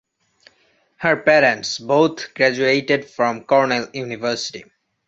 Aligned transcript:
Her 0.95 1.15
parents 1.15 1.77
both 1.77 2.33
graduated 2.33 3.07
from 3.07 3.43
Cornell 3.43 3.87
University. 3.93 4.65